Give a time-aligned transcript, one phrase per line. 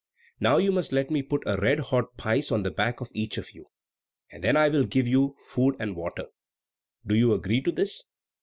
[0.39, 3.37] "Now you must let me put a red hot pice on the back of each
[3.37, 3.67] of you,
[4.31, 6.25] and then I will give you food and water.
[7.05, 8.05] Do you agree to this?"